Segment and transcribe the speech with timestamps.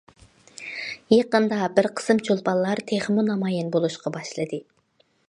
[1.15, 4.65] يېقىندا بىر قىسىم چولپانلار تېخىمۇ نامايان بولۇشقا باشلىدى.